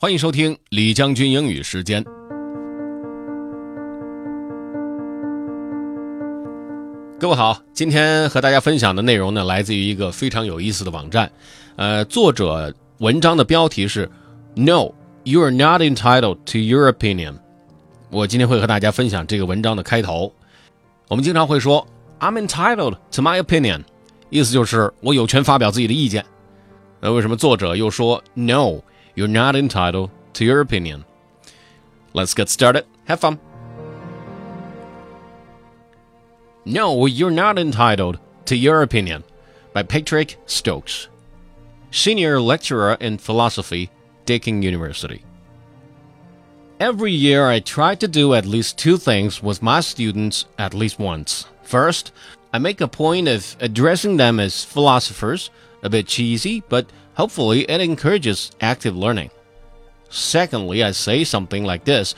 [0.00, 2.04] 欢迎收听李将军英语时间。
[7.18, 11.28] 各位好，今天和大家分享的内容呢，来自于一个非常有意思的网站。
[11.74, 14.08] 呃，作者文章的标题是
[14.54, 14.92] “No,
[15.24, 17.34] you are not entitled to your opinion”。
[18.10, 20.32] 我今天会和大家分享这个文章的开头。
[21.08, 21.84] 我们经常会说
[22.20, 23.82] “I'm entitled to my opinion”，
[24.30, 26.24] 意思就是我有权发表自己的意见。
[27.00, 28.80] 那为什么作者又说 “No,
[29.18, 31.04] you're not entitled to your opinion”?
[32.12, 32.86] Let's get started.
[33.06, 33.40] Have fun.
[36.64, 39.24] No, you're not entitled to your opinion
[39.72, 41.08] by Patrick Stokes,
[41.90, 43.90] senior lecturer in philosophy,
[44.24, 45.24] Deakin University.
[46.78, 51.00] Every year, I try to do at least two things with my students at least
[51.00, 51.46] once.
[51.64, 52.12] First,
[52.52, 55.50] I make a point of addressing them as philosophers,
[55.82, 56.86] a bit cheesy, but
[57.18, 59.30] hopefully it encourages active learning.
[60.08, 62.14] Secondly, I say something like this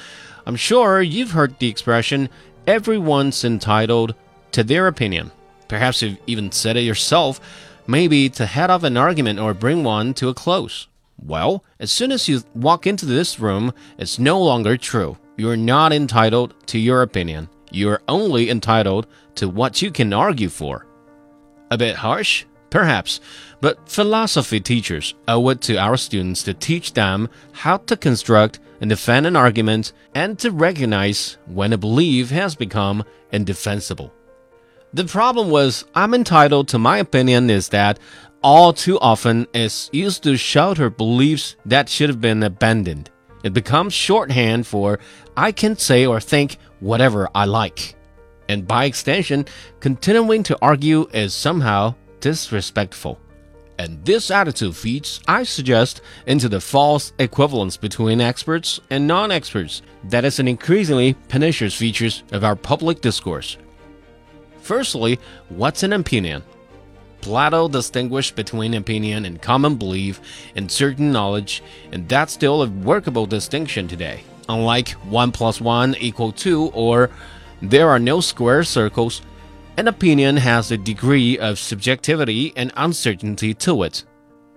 [0.47, 2.29] I'm sure you've heard the expression,
[2.67, 4.15] everyone's entitled
[4.53, 5.33] to their opinion.
[5.69, 7.41] Perhaps you've even said it yourself,
[7.87, 10.87] maybe to head off an argument or bring one to a close.
[11.23, 15.19] Well, as soon as you walk into this room, it's no longer true.
[15.37, 17.49] You're not entitled to your opinion.
[17.71, 20.87] You're only entitled to what you can argue for.
[21.71, 22.45] A bit harsh?
[22.71, 23.21] Perhaps,
[23.61, 28.89] but philosophy teachers owe it to our students to teach them how to construct and
[28.89, 34.13] defend an argument and to recognize when a belief has become indefensible.
[34.95, 37.99] The problem was I'm entitled to my opinion is that
[38.43, 43.11] all too often it's used to shelter beliefs that should have been abandoned.
[43.45, 44.99] It becomes shorthand for
[45.37, 47.95] I can say or think whatever I like.
[48.49, 49.47] And by extension,
[49.79, 53.19] continuing to argue is somehow disrespectful.
[53.79, 59.81] And this attitude feeds, I suggest, into the false equivalence between experts and non experts
[60.05, 63.57] that is an increasingly pernicious feature of our public discourse.
[64.61, 66.43] Firstly, what's an opinion?
[67.23, 70.21] Plato distinguished between opinion and common belief
[70.55, 74.25] and certain knowledge, and that's still a workable distinction today.
[74.49, 77.11] Unlike 1 plus 1 equal 2 or
[77.63, 79.23] there are no square circles,
[79.81, 84.05] an opinion has a degree of subjectivity and uncertainty to it.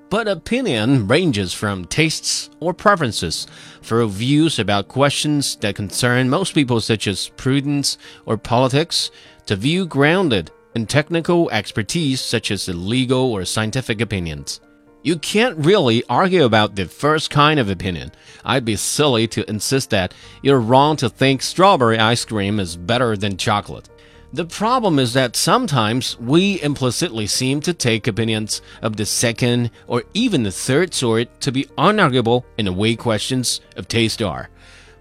[0.10, 3.48] But opinion ranges from tastes or preferences
[3.82, 9.12] for views about questions that concern most people, such as prudence or politics,
[9.46, 14.60] to view grounded in technical expertise, such as legal or scientific opinions.
[15.04, 18.12] You can't really argue about the first kind of opinion.
[18.44, 23.16] I'd be silly to insist that you're wrong to think strawberry ice cream is better
[23.16, 23.88] than chocolate.
[24.33, 30.05] The problem is that sometimes we implicitly seem to take opinions of the second or
[30.13, 34.51] even the third sort to be unarguable in the way questions of taste are.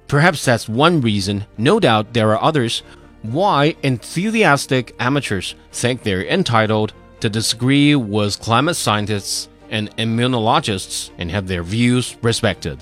[0.07, 2.83] Perhaps that's one reason, no doubt there are others,
[3.21, 11.47] why enthusiastic amateurs think they're entitled to disagree with climate scientists and immunologists and have
[11.47, 12.79] their views respected.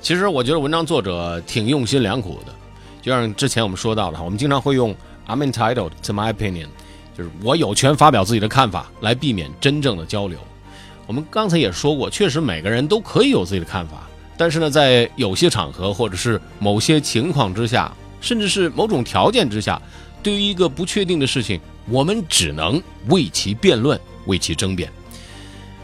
[0.00, 2.54] 其实我觉得文章作者挺用心良苦的。
[3.05, 4.89] 就像之前我们说到的，我们经常会用
[5.27, 6.65] "I'm entitled to my opinion"，
[7.15, 10.39] 就是我有权发表自己的看法，来避免真正的交流。
[11.05, 19.79] 我们刚才也说过，确实每个人都可以有自己的看法，但是呢，在有些场合或者是某些情况之下，甚至是某种条件之下，
[20.23, 24.91] 对于一个不确定的事情，我们只能为其辩论，为其争辩。